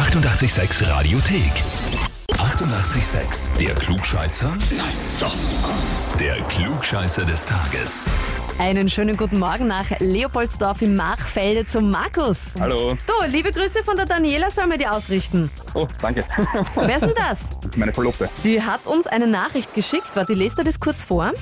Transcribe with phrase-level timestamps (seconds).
[0.00, 1.52] 886 Radiothek.
[2.32, 3.58] 88,6.
[3.58, 4.48] Der Klugscheißer?
[4.48, 5.36] Nein, doch.
[6.18, 8.06] Der Klugscheißer des Tages.
[8.58, 12.46] Einen schönen guten Morgen nach Leopoldsdorf im Machfelde zum Markus.
[12.58, 12.96] Hallo.
[13.06, 15.50] Du, liebe Grüße von der Daniela soll mir die ausrichten.
[15.74, 16.24] Oh, danke.
[16.76, 17.50] Wer ist denn das?
[17.76, 18.30] Meine Verlobte.
[18.42, 20.12] Die hat uns eine Nachricht geschickt.
[20.14, 21.34] Warte, ich lese dir das kurz vor.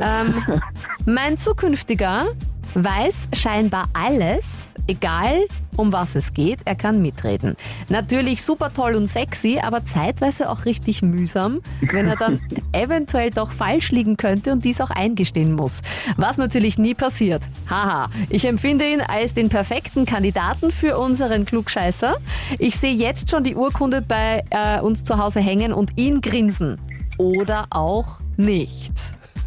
[0.00, 0.42] Ähm,
[1.04, 2.28] mein zukünftiger
[2.74, 5.46] weiß scheinbar alles, egal
[5.76, 7.56] um was es geht, er kann mitreden.
[7.88, 12.40] Natürlich super toll und sexy, aber zeitweise auch richtig mühsam, wenn er dann
[12.72, 15.80] eventuell doch falsch liegen könnte und dies auch eingestehen muss.
[16.16, 17.42] Was natürlich nie passiert.
[17.68, 22.16] Haha, ich empfinde ihn als den perfekten Kandidaten für unseren Klugscheißer.
[22.58, 26.78] Ich sehe jetzt schon die Urkunde bei äh, uns zu Hause hängen und ihn grinsen.
[27.16, 28.92] Oder auch nicht.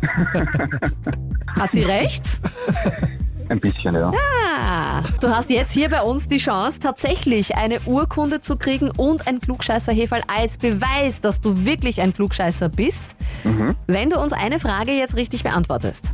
[1.56, 2.40] Hat sie recht?
[3.50, 4.12] Ein bisschen, ja.
[4.60, 9.28] Ah, du hast jetzt hier bei uns die Chance, tatsächlich eine Urkunde zu kriegen und
[9.28, 13.04] ein Klugscheißer-Heferl als Beweis, dass du wirklich ein Klugscheißer bist,
[13.88, 16.14] wenn du uns eine Frage jetzt richtig beantwortest.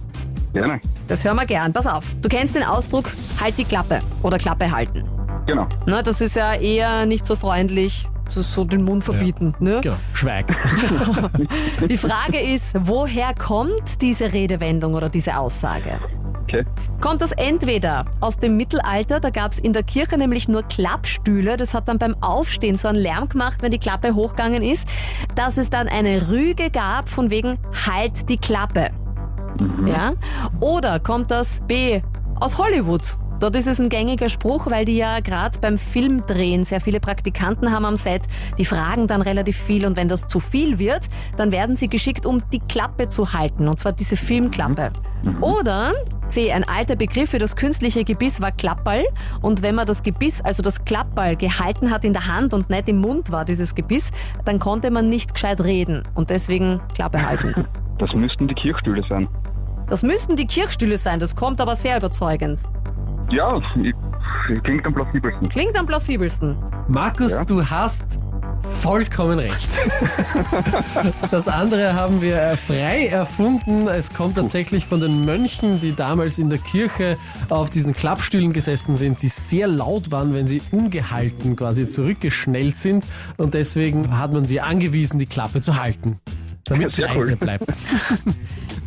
[0.53, 0.81] Gerne.
[1.07, 1.71] Das hören wir gern.
[1.71, 2.05] Pass auf.
[2.21, 5.07] Du kennst den Ausdruck halt die Klappe oder Klappe halten.
[5.45, 5.67] Genau.
[5.85, 8.07] Na, das ist ja eher nicht so freundlich.
[8.29, 9.55] Das ist so den Mund verbieten.
[9.59, 9.79] Ne?
[9.81, 10.45] Genau, Schweig.
[11.89, 15.99] Die Frage ist, woher kommt diese Redewendung oder diese Aussage?
[16.43, 16.63] Okay.
[17.01, 21.57] Kommt das entweder aus dem Mittelalter, da gab es in der Kirche nämlich nur Klappstühle,
[21.57, 24.87] das hat dann beim Aufstehen so einen Lärm gemacht, wenn die Klappe hochgegangen ist,
[25.33, 27.57] dass es dann eine Rüge gab von wegen
[27.87, 28.91] Halt die Klappe.
[29.85, 30.13] Ja?
[30.59, 32.01] Oder kommt das B
[32.39, 33.17] aus Hollywood?
[33.39, 37.71] Dort ist es ein gängiger Spruch, weil die ja gerade beim Filmdrehen sehr viele Praktikanten
[37.71, 38.23] haben am Set.
[38.57, 41.03] Die fragen dann relativ viel und wenn das zu viel wird,
[41.37, 43.69] dann werden sie geschickt, um die Klappe zu halten.
[43.69, 44.91] Und zwar diese Filmklappe.
[45.39, 45.93] Oder
[46.27, 49.05] C, ein alter Begriff für das künstliche Gebiss war Klappball.
[49.41, 52.89] Und wenn man das Gebiss, also das Klappball, gehalten hat in der Hand und nicht
[52.89, 54.11] im Mund war dieses Gebiss,
[54.43, 56.03] dann konnte man nicht gescheit reden.
[56.13, 57.65] Und deswegen Klappe halten.
[57.99, 59.29] Das müssten die Kirchstühle sein.
[59.87, 62.61] Das müssten die Kirchstühle sein, das kommt aber sehr überzeugend.
[63.31, 63.93] Ja, ich,
[64.63, 65.49] klingt am plausibelsten.
[65.49, 66.57] Klingt am plausibelsten.
[66.87, 67.45] Markus, Ja.
[67.45, 68.19] du hast
[68.81, 69.69] vollkommen recht.
[71.31, 73.87] Das andere haben wir äh, frei erfunden.
[73.87, 77.17] Es kommt tatsächlich von den Mönchen, die damals in der Kirche
[77.49, 83.05] auf diesen Klappstühlen gesessen sind, die sehr laut waren, wenn sie ungehalten quasi zurückgeschnellt sind.
[83.37, 86.19] Und deswegen hat man sie angewiesen, die Klappe zu halten,
[86.65, 87.37] damit es Sehr leise cool.
[87.37, 87.65] bleibt.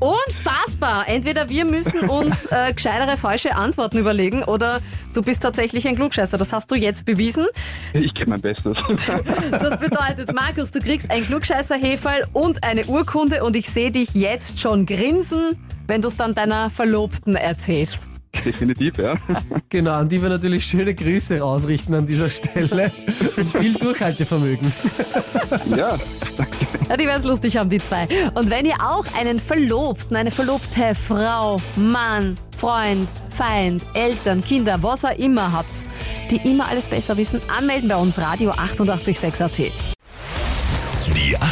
[0.02, 1.08] Unfassbar!
[1.08, 4.80] Entweder wir müssen uns äh, gescheitere falsche Antworten überlegen oder
[5.14, 6.38] du bist tatsächlich ein Klugscheißer.
[6.38, 7.46] Das hast du jetzt bewiesen.
[7.92, 8.76] Ich gebe mein Bestes.
[9.52, 14.58] Das bedeutet, Markus, du kriegst ein Klugscheißer-Heferl und eine Urkunde und ich sehe dich jetzt
[14.58, 18.08] schon grinsen, wenn du es dann deiner Verlobten erzählst.
[18.44, 19.14] Definitiv, ja.
[19.68, 22.90] Genau, an die wir natürlich schöne Grüße ausrichten an dieser Stelle
[23.36, 24.72] und viel Durchhaltevermögen.
[25.76, 25.98] Ja,
[26.88, 28.06] Ja, die werden es lustig haben, die zwei.
[28.34, 35.04] Und wenn ihr auch einen Verlobten, eine verlobte Frau, Mann, Freund, Feind, Eltern, Kinder, was
[35.04, 35.86] auch immer habt,
[36.30, 39.72] die immer alles besser wissen, anmelden bei uns Radio 886 AT.